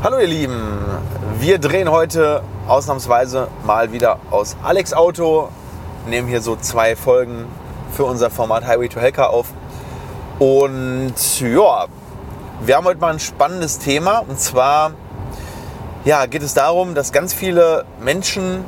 [0.00, 0.78] Hallo ihr Lieben,
[1.40, 5.48] wir drehen heute ausnahmsweise mal wieder aus Alex Auto,
[6.06, 7.46] nehmen hier so zwei Folgen
[7.90, 9.48] für unser Format Highway to Hacker auf.
[10.38, 11.86] Und ja,
[12.60, 14.92] wir haben heute mal ein spannendes Thema und zwar
[16.04, 18.64] ja, geht es darum, dass ganz viele Menschen,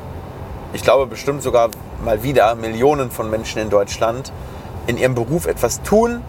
[0.73, 1.69] ich glaube bestimmt sogar
[2.03, 4.33] mal wieder Millionen von Menschen in Deutschland,
[4.85, 6.23] in ihrem Beruf etwas tun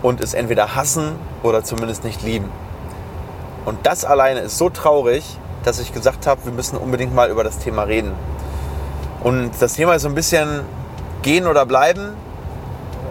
[0.00, 2.50] und es entweder hassen oder zumindest nicht lieben.
[3.66, 5.24] Und das alleine ist so traurig,
[5.64, 8.12] dass ich gesagt habe, wir müssen unbedingt mal über das Thema reden.
[9.22, 10.60] Und das Thema ist so ein bisschen
[11.22, 12.14] gehen oder bleiben.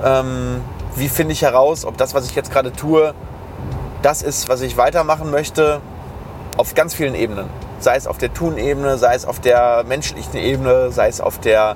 [0.04, 0.62] Ähm,
[0.96, 3.14] wie finde ich heraus, ob das, was ich jetzt gerade tue,
[4.02, 5.82] das ist, was ich weitermachen möchte,
[6.56, 7.50] auf ganz vielen Ebenen.
[7.80, 11.76] Sei es auf der Tun-Ebene, sei es auf der menschlichen Ebene, sei es auf der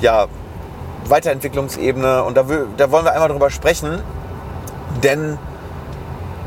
[0.00, 0.28] ja,
[1.06, 2.22] Weiterentwicklungsebene.
[2.22, 2.44] Und da,
[2.76, 4.00] da wollen wir einmal drüber sprechen,
[5.02, 5.36] denn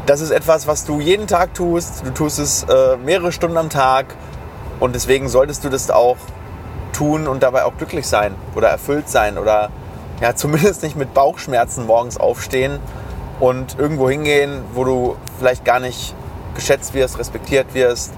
[0.08, 2.05] das ist etwas, was du jeden Tag tust.
[2.05, 4.05] Du tust es äh, mehrere Stunden am Tag
[4.80, 6.16] und deswegen solltest du das auch
[6.94, 9.69] tun und dabei auch glücklich sein oder erfüllt sein oder
[10.22, 12.80] ja, zumindest nicht mit Bauchschmerzen morgens aufstehen
[13.41, 16.16] und irgendwo hingehen, wo du vielleicht gar nicht
[16.55, 18.14] geschätzt wirst, respektiert wirst,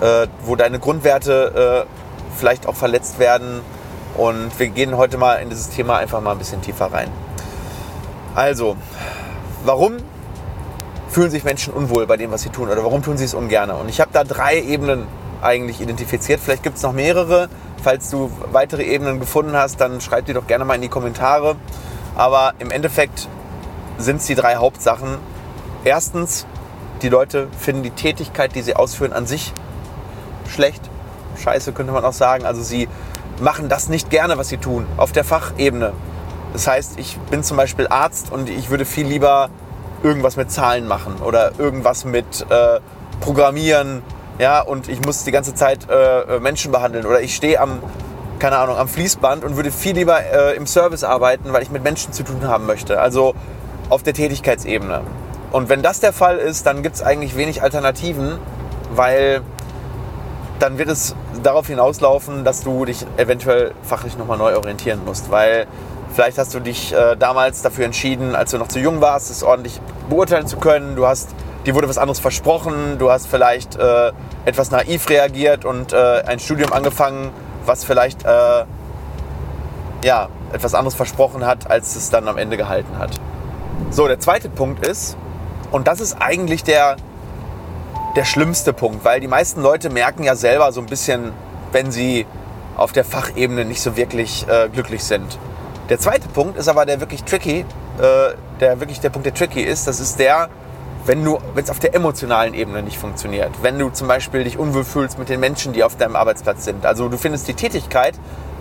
[0.00, 3.60] äh, wo deine Grundwerte äh, vielleicht auch verletzt werden.
[4.16, 7.10] Und wir gehen heute mal in dieses Thema einfach mal ein bisschen tiefer rein.
[8.34, 8.76] Also,
[9.64, 9.98] warum
[11.16, 13.70] fühlen sich Menschen unwohl bei dem, was sie tun oder warum tun sie es ungern?
[13.70, 15.06] Und ich habe da drei Ebenen
[15.40, 16.40] eigentlich identifiziert.
[16.40, 17.48] Vielleicht gibt es noch mehrere.
[17.82, 21.56] Falls du weitere Ebenen gefunden hast, dann schreib die doch gerne mal in die Kommentare.
[22.16, 23.30] Aber im Endeffekt
[23.96, 25.16] sind es die drei Hauptsachen.
[25.84, 26.44] Erstens,
[27.00, 29.54] die Leute finden die Tätigkeit, die sie ausführen, an sich
[30.50, 30.82] schlecht.
[31.42, 32.44] Scheiße könnte man auch sagen.
[32.44, 32.90] Also sie
[33.40, 35.94] machen das nicht gerne, was sie tun, auf der Fachebene.
[36.52, 39.48] Das heißt, ich bin zum Beispiel Arzt und ich würde viel lieber
[40.02, 42.80] irgendwas mit Zahlen machen oder irgendwas mit äh,
[43.20, 44.02] Programmieren,
[44.38, 47.82] ja, und ich muss die ganze Zeit äh, Menschen behandeln oder ich stehe am,
[48.38, 51.82] keine Ahnung, am Fließband und würde viel lieber äh, im Service arbeiten, weil ich mit
[51.82, 53.00] Menschen zu tun haben möchte.
[53.00, 53.34] Also
[53.88, 55.02] auf der Tätigkeitsebene.
[55.52, 58.38] Und wenn das der Fall ist, dann gibt es eigentlich wenig Alternativen,
[58.94, 59.40] weil
[60.58, 65.66] dann wird es darauf hinauslaufen, dass du dich eventuell fachlich nochmal neu orientieren musst, weil
[66.16, 69.42] Vielleicht hast du dich äh, damals dafür entschieden, als du noch zu jung warst, es
[69.42, 69.78] ordentlich
[70.08, 70.96] beurteilen zu können.
[70.96, 71.28] Du hast,
[71.66, 72.96] dir wurde was anderes versprochen.
[72.98, 74.12] Du hast vielleicht äh,
[74.46, 77.32] etwas naiv reagiert und äh, ein Studium angefangen,
[77.66, 78.64] was vielleicht äh,
[80.04, 83.10] ja, etwas anderes versprochen hat, als es dann am Ende gehalten hat.
[83.90, 85.18] So, der zweite Punkt ist,
[85.70, 86.96] und das ist eigentlich der,
[88.16, 91.32] der schlimmste Punkt, weil die meisten Leute merken ja selber so ein bisschen,
[91.72, 92.24] wenn sie
[92.78, 95.38] auf der Fachebene nicht so wirklich äh, glücklich sind.
[95.88, 97.64] Der zweite Punkt ist aber der wirklich tricky,
[97.98, 99.86] äh, der wirklich der Punkt, der tricky ist.
[99.86, 100.48] Das ist der,
[101.04, 103.50] wenn du, wenn es auf der emotionalen Ebene nicht funktioniert.
[103.62, 106.84] Wenn du zum Beispiel dich unwohl fühlst mit den Menschen, die auf deinem Arbeitsplatz sind.
[106.84, 108.14] Also du findest die Tätigkeit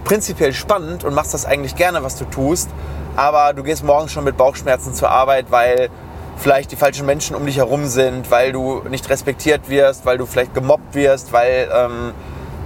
[0.04, 2.70] prinzipiell spannend und machst das eigentlich gerne, was du tust.
[3.16, 5.90] Aber du gehst morgens schon mit Bauchschmerzen zur Arbeit, weil
[6.38, 10.28] vielleicht die falschen Menschen um dich herum sind, weil du nicht respektiert wirst, weil du
[10.28, 12.14] vielleicht gemobbt wirst, weil ähm,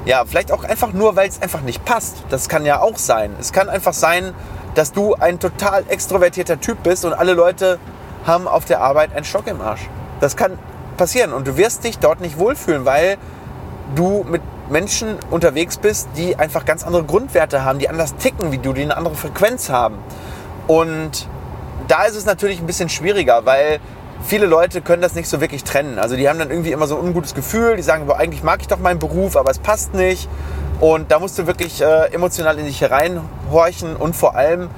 [0.05, 2.23] ja, vielleicht auch einfach nur, weil es einfach nicht passt.
[2.29, 3.35] Das kann ja auch sein.
[3.39, 4.33] Es kann einfach sein,
[4.75, 7.79] dass du ein total extrovertierter Typ bist und alle Leute
[8.25, 9.89] haben auf der Arbeit einen Stock im Arsch.
[10.19, 10.57] Das kann
[10.97, 13.17] passieren und du wirst dich dort nicht wohlfühlen, weil
[13.95, 18.57] du mit Menschen unterwegs bist, die einfach ganz andere Grundwerte haben, die anders ticken wie
[18.57, 19.97] du, die eine andere Frequenz haben.
[20.67, 21.27] Und
[21.87, 23.79] da ist es natürlich ein bisschen schwieriger, weil
[24.23, 25.99] viele Leute können das nicht so wirklich trennen.
[25.99, 28.61] Also die haben dann irgendwie immer so ein ungutes Gefühl, die sagen, boah, eigentlich mag
[28.61, 30.29] ich doch meinen Beruf, aber es passt nicht.
[30.79, 34.69] Und da musst du wirklich äh, emotional in dich hereinhorchen und vor allem,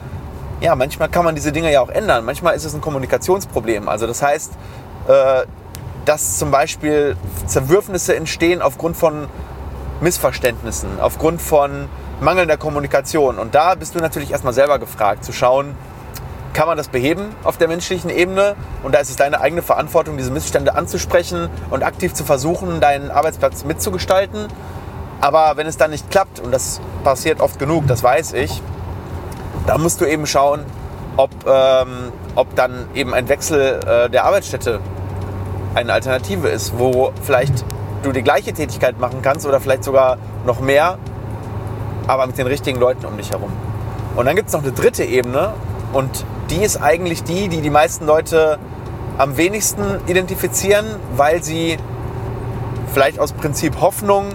[0.59, 2.25] ja, manchmal kann man diese Dinge ja auch ändern.
[2.25, 3.87] Manchmal ist es ein Kommunikationsproblem.
[3.87, 4.53] Also das heißt,
[5.07, 5.43] äh,
[6.05, 7.15] dass zum Beispiel
[7.45, 9.27] Zerwürfnisse entstehen aufgrund von
[10.01, 11.87] Missverständnissen, aufgrund von
[12.19, 13.37] mangelnder Kommunikation.
[13.37, 15.75] Und da bist du natürlich erstmal selber gefragt, zu schauen,
[16.53, 18.55] kann man das beheben auf der menschlichen Ebene.
[18.83, 23.11] Und da ist es deine eigene Verantwortung, diese Missstände anzusprechen und aktiv zu versuchen, deinen
[23.11, 24.47] Arbeitsplatz mitzugestalten.
[25.21, 28.61] Aber wenn es dann nicht klappt, und das passiert oft genug, das weiß ich,
[29.67, 30.65] dann musst du eben schauen,
[31.17, 34.79] ob, ähm, ob dann eben ein Wechsel äh, der Arbeitsstätte
[35.75, 37.63] eine Alternative ist, wo vielleicht
[38.03, 40.97] du die gleiche Tätigkeit machen kannst oder vielleicht sogar noch mehr,
[42.07, 43.51] aber mit den richtigen Leuten um dich herum.
[44.15, 45.53] Und dann gibt es noch eine dritte Ebene
[45.93, 48.59] und die ist eigentlich die, die die meisten Leute
[49.17, 51.77] am wenigsten identifizieren, weil sie
[52.93, 54.25] vielleicht aus Prinzip Hoffnung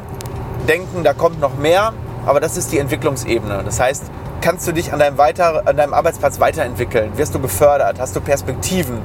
[0.66, 1.92] denken, da kommt noch mehr,
[2.24, 3.62] aber das ist die Entwicklungsebene.
[3.64, 4.04] Das heißt,
[4.40, 7.12] kannst du dich an deinem, weiter, an deinem Arbeitsplatz weiterentwickeln?
[7.16, 8.00] Wirst du gefördert?
[8.00, 8.98] Hast du Perspektiven?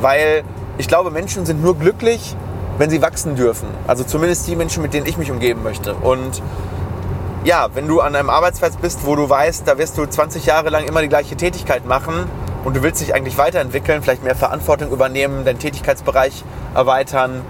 [0.00, 0.42] Weil
[0.78, 2.34] ich glaube, Menschen sind nur glücklich,
[2.78, 3.68] wenn sie wachsen dürfen.
[3.86, 5.94] Also zumindest die Menschen, mit denen ich mich umgeben möchte.
[5.94, 6.42] Und
[7.44, 10.70] ja, wenn du an einem Arbeitsplatz bist, wo du weißt, da wirst du 20 Jahre
[10.70, 12.28] lang immer die gleiche Tätigkeit machen
[12.64, 16.44] und du willst dich eigentlich weiterentwickeln, vielleicht mehr Verantwortung übernehmen, deinen Tätigkeitsbereich
[16.74, 17.42] erweitern,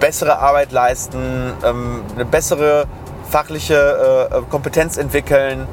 [0.00, 2.86] bessere Arbeit leisten, ähm, eine bessere
[3.28, 5.66] fachliche äh, Kompetenz entwickeln,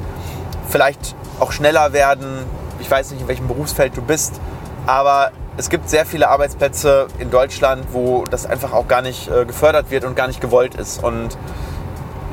[0.68, 2.44] vielleicht auch schneller werden.
[2.80, 4.40] Ich weiß nicht, in welchem Berufsfeld du bist,
[4.86, 9.44] aber es gibt sehr viele Arbeitsplätze in Deutschland, wo das einfach auch gar nicht äh,
[9.44, 11.02] gefördert wird und gar nicht gewollt ist.
[11.02, 11.36] Und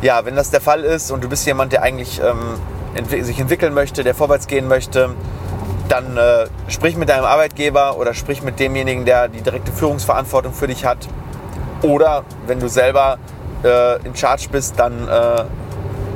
[0.02, 2.60] ja, wenn das der Fall ist und du bist jemand, der eigentlich ähm,
[2.96, 5.10] ent sich entwickeln möchte, der vorwärts gehen möchte,
[5.90, 10.68] dann äh, sprich mit deinem Arbeitgeber oder sprich mit demjenigen, der die direkte Führungsverantwortung für
[10.68, 11.08] dich hat.
[11.82, 13.18] Oder wenn du selber
[13.64, 15.44] äh, in Charge bist, dann, äh,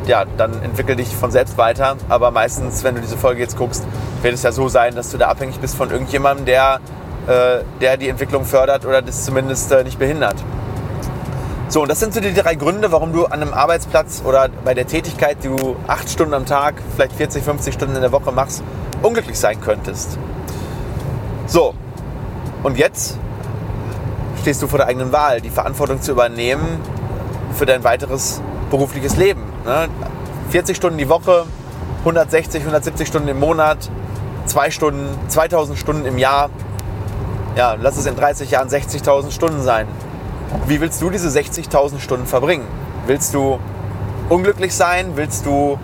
[0.06, 1.98] ja, dann entwickel dich von selbst weiter.
[2.10, 3.84] Aber meistens, wenn du diese Folge jetzt guckst,
[4.22, 6.80] wird es ja so sein, dass du da abhängig bist von irgendjemandem, der,
[7.28, 10.36] äh, der die Entwicklung fördert oder das zumindest äh, nicht behindert.
[11.74, 14.75] So, und das sind so die drei Gründe, warum du an einem Arbeitsplatz oder bei
[14.75, 18.31] der Tätigkeit, die du acht Stunden am Tag, vielleicht 40, 50 Stunden in der Woche
[18.31, 18.62] machst,
[19.02, 20.20] unglücklich sein könntest.
[21.48, 21.74] So,
[22.62, 23.18] und jetzt
[24.40, 26.80] stehst du vor der eigenen Wahl, die Verantwortung zu übernehmen
[27.56, 28.40] für dein weiteres
[28.70, 29.42] berufliches Leben.
[29.66, 29.88] Ne?
[30.52, 31.48] 40 Stunden die Woche,
[32.02, 33.90] 160, 170 Stunden im Monat,
[34.46, 36.52] 2 Stunden, 2000 Stunden im Jahr.
[37.56, 39.88] Ja, lass es in 30 Jahren 60.000 Stunden sein.
[40.68, 42.66] Wie willst du diese 60.000 Stunden verbringen?
[43.06, 43.60] Willst du
[44.30, 45.12] unglücklich sein?
[45.16, 45.78] Willst du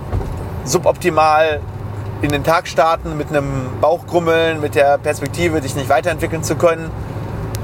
[0.63, 1.59] suboptimal
[2.21, 6.89] in den Tag starten mit einem Bauchgrummeln, mit der Perspektive, dich nicht weiterentwickeln zu können?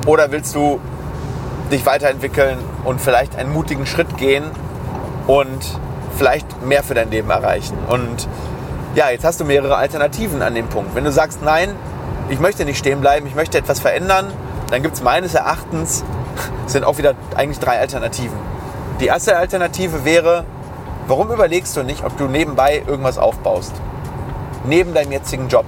[0.06, 0.80] Oder willst du
[1.72, 4.44] dich weiterentwickeln und vielleicht einen mutigen Schritt gehen
[5.28, 5.80] und
[6.18, 7.78] vielleicht mehr für dein Leben erreichen?
[7.88, 8.28] Und
[8.96, 10.96] ja, jetzt hast du mehrere Alternativen an dem Punkt.
[10.96, 11.69] Wenn du sagst, nein,
[12.30, 14.28] ich möchte nicht stehen bleiben, ich möchte etwas verändern,
[14.69, 16.04] dann gibt es meines Erachtens
[16.68, 18.38] sind auch wieder eigentlich drei Alternativen.
[19.00, 20.46] Die erste Alternative wäre,
[21.08, 23.74] warum überlegst du nicht, ob du nebenbei irgendwas aufbaust?
[24.66, 25.66] Neben deinem jetzigen Job.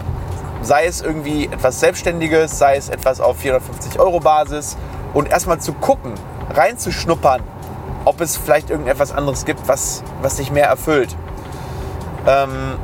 [0.62, 4.78] Sei es irgendwie etwas Selbstständiges, sei es etwas auf 450 Euro Basis
[5.14, 6.14] und erstmal zu gucken,
[6.54, 7.44] reinzuschnuppern,
[8.06, 11.16] ob es vielleicht irgendetwas anderes gibt, was, was dich mehr erfüllt.
[12.26, 12.78] Ähm,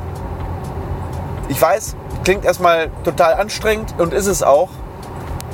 [1.48, 4.68] ich weiß, klingt erstmal total anstrengend und ist es auch.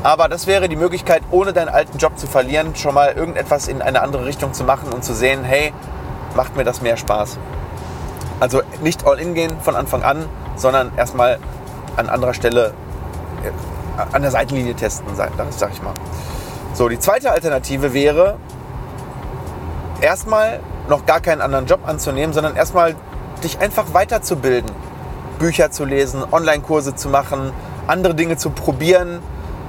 [0.02, 3.82] Aber das wäre die Möglichkeit, ohne deinen alten Job zu verlieren, schon mal irgendetwas in
[3.82, 5.74] eine andere Richtung zu machen und zu sehen, hey,
[6.34, 7.38] macht mir das mehr Spaß.
[8.38, 10.24] Also nicht all in gehen von Anfang an,
[10.56, 11.38] sondern erstmal
[11.96, 12.72] an anderer Stelle
[13.44, 15.92] äh, an der Seitenlinie testen, sag, sag ich mal.
[16.72, 18.38] So, die zweite Alternative wäre,
[20.00, 22.96] erstmal noch gar keinen anderen Job anzunehmen, sondern erstmal
[23.44, 24.70] dich einfach weiterzubilden.
[25.38, 27.52] Bücher zu lesen, Online-Kurse zu machen,
[27.86, 29.20] andere Dinge zu probieren,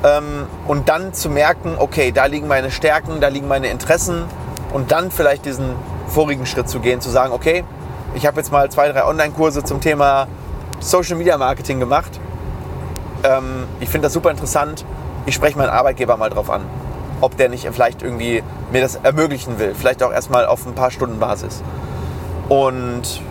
[0.03, 4.23] ähm, und dann zu merken, okay, da liegen meine Stärken, da liegen meine Interessen
[4.73, 5.75] und dann vielleicht diesen
[6.07, 7.63] vorigen Schritt zu gehen, zu sagen, okay,
[8.13, 10.27] ich habe jetzt mal zwei, drei Online-Kurse zum Thema
[10.79, 12.19] Social Media Marketing gemacht.
[13.23, 14.85] Ähm, ich finde das super interessant.
[15.25, 16.63] Ich spreche meinen Arbeitgeber mal drauf an,
[17.21, 19.75] ob der nicht vielleicht irgendwie mir das ermöglichen will.
[19.75, 21.61] Vielleicht auch erstmal auf ein paar Stunden Basis.
[22.49, 23.21] Und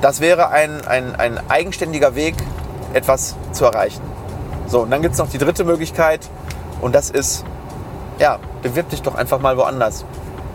[0.00, 2.34] das wäre ein, ein, ein eigenständiger Weg,
[2.92, 4.11] etwas zu erreichen.
[4.72, 6.26] So, und dann gibt es noch die dritte Möglichkeit
[6.80, 7.44] und das ist,
[8.18, 10.06] ja, bewirb dich doch einfach mal woanders.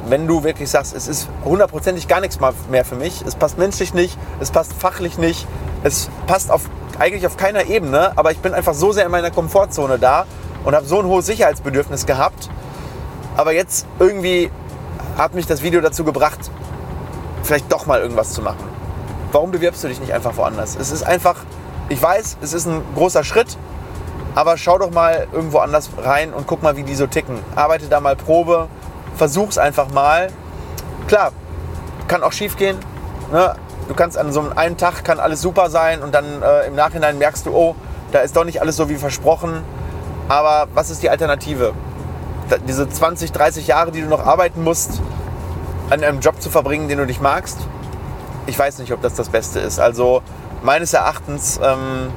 [0.09, 2.39] Wenn du wirklich sagst, es ist hundertprozentig gar nichts
[2.71, 5.45] mehr für mich, es passt menschlich nicht, es passt fachlich nicht,
[5.83, 9.29] es passt auf, eigentlich auf keiner Ebene, aber ich bin einfach so sehr in meiner
[9.29, 10.25] Komfortzone da
[10.65, 12.49] und habe so ein hohes Sicherheitsbedürfnis gehabt.
[13.35, 14.49] Aber jetzt irgendwie
[15.15, 16.39] hat mich das Video dazu gebracht,
[17.43, 18.65] vielleicht doch mal irgendwas zu machen.
[19.31, 20.75] Warum bewirbst du dich nicht einfach woanders?
[20.75, 21.35] Es ist einfach,
[21.89, 23.55] ich weiß, es ist ein großer Schritt,
[24.37, 27.39] aber schau doch mal irgendwo anders rein und guck mal, wie die so ticken.
[27.55, 28.67] Arbeite da mal Probe,
[29.15, 30.27] versuch's einfach mal.
[31.07, 31.31] Klar,
[32.07, 32.77] kann auch schief gehen.
[33.31, 33.55] Ne?
[33.87, 37.17] Du kannst an so einem Tag kann alles super sein und dann äh, im Nachhinein
[37.17, 37.75] merkst du, oh,
[38.11, 39.63] da ist doch nicht alles so wie versprochen.
[40.29, 41.73] Aber was ist die Alternative?
[42.49, 45.01] Da, diese 20, 30 Jahre, die du noch arbeiten musst,
[45.89, 47.57] an einem Job zu verbringen, den du nicht magst,
[48.45, 49.79] ich weiß nicht, ob das das Beste ist.
[49.79, 50.21] Also
[50.61, 52.11] meines Erachtens ähm,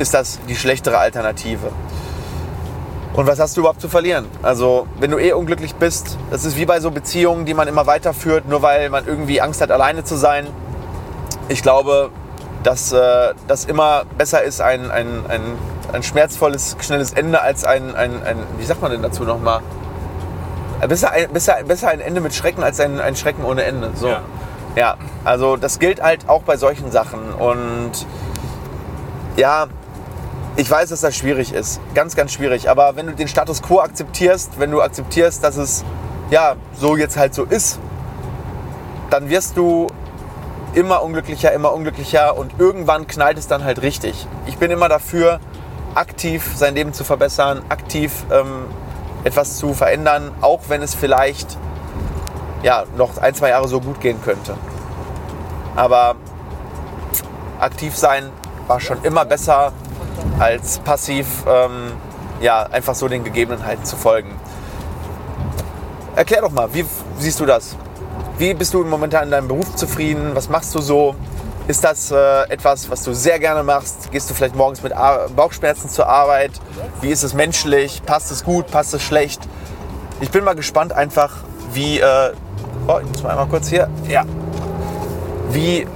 [0.00, 1.70] ist das die schlechtere Alternative.
[3.12, 4.26] Und was hast du überhaupt zu verlieren?
[4.42, 7.86] Also, wenn du eh unglücklich bist, das ist wie bei so Beziehungen, die man immer
[7.86, 10.46] weiterführt, nur weil man irgendwie Angst hat, alleine zu sein.
[11.48, 12.10] Ich glaube,
[12.62, 15.42] dass äh, das immer besser ist, ein, ein, ein,
[15.92, 19.60] ein schmerzvolles, schnelles Ende als ein, ein, ein, wie sagt man denn dazu nochmal?
[20.88, 23.90] Besser ein, besser, besser ein Ende mit Schrecken als ein, ein Schrecken ohne Ende.
[23.96, 24.08] So.
[24.08, 24.22] Ja.
[24.76, 27.34] ja, also das gilt halt auch bei solchen Sachen.
[27.34, 28.06] Und
[29.36, 29.66] ja,
[30.60, 31.80] Ich weiß, dass das schwierig ist.
[31.94, 32.68] Ganz, ganz schwierig.
[32.68, 35.86] Aber wenn du den Status quo akzeptierst, wenn du akzeptierst, dass es
[36.30, 37.78] ja so jetzt halt so ist,
[39.08, 39.86] dann wirst du
[40.74, 44.26] immer unglücklicher, immer unglücklicher und irgendwann knallt es dann halt richtig.
[44.44, 45.40] Ich bin immer dafür,
[45.94, 48.66] aktiv sein Leben zu verbessern, aktiv ähm,
[49.24, 51.56] etwas zu verändern, auch wenn es vielleicht
[52.62, 54.58] ja, noch ein, zwei Jahre so gut gehen könnte.
[55.74, 56.16] Aber
[57.58, 58.28] aktiv sein
[58.66, 59.72] war schon immer besser
[60.40, 61.92] als passiv ähm,
[62.40, 64.30] ja, einfach so den Gegebenheiten zu folgen.
[66.16, 66.84] Erklär doch mal, wie
[67.18, 67.76] siehst du das?
[68.38, 70.30] Wie bist du momentan in deinem Beruf zufrieden?
[70.34, 71.14] Was machst du so?
[71.68, 74.10] Ist das äh, etwas, was du sehr gerne machst?
[74.10, 76.52] Gehst du vielleicht morgens mit Ar Bauchschmerzen zur Arbeit?
[77.02, 78.02] Wie ist es menschlich?
[78.06, 78.66] Passt es gut?
[78.70, 79.42] Passt es schlecht?
[80.20, 81.44] Ich bin mal gespannt einfach,
[81.74, 82.00] wie...
[82.00, 82.32] Äh,
[82.88, 83.88] oh, ich muss mal einmal kurz hier.
[84.08, 84.24] Ja.
[85.50, 85.86] Wie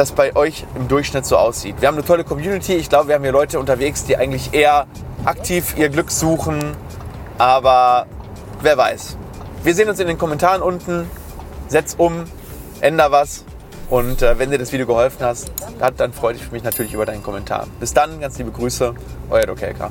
[0.00, 1.76] das bei euch im Durchschnitt so aussieht.
[1.80, 2.72] Wir haben eine tolle Community.
[2.72, 4.86] Ich glaube, wir haben hier Leute unterwegs, die eigentlich eher
[5.26, 6.74] aktiv ihr Glück suchen.
[7.36, 8.06] Aber
[8.62, 9.18] wer weiß.
[9.62, 11.06] Wir sehen uns in den Kommentaren unten.
[11.68, 12.24] Setz um,
[12.80, 13.44] änder was.
[13.90, 17.22] Und äh, wenn dir das Video geholfen hat, dann freue ich mich natürlich über deinen
[17.22, 17.66] Kommentar.
[17.78, 18.94] Bis dann, ganz liebe Grüße,
[19.28, 19.90] euer Dokelka.